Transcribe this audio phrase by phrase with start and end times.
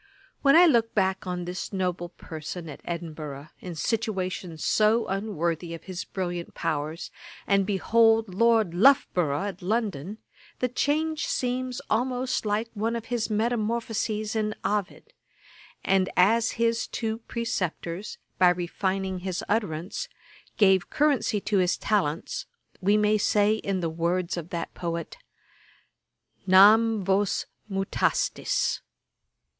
[0.41, 5.83] When I look back on this noble person at Edinburgh, in situations so unworthy of
[5.83, 7.11] his brilliant powers,
[7.45, 10.17] and behold LORD LOUGHBOROUGH at London,
[10.57, 15.13] the change seems almost like one of the metamorphoses in Ovid;
[15.85, 20.09] and as his two preceptors, by refining his utterance,
[20.57, 22.47] gave currency to his talents,
[22.81, 25.19] we may say in the words of that poet,
[26.47, 28.09] 'Nam vos mutastis,' [Page 387: Lord Loughborough.
[28.09, 28.83] Ætat 54.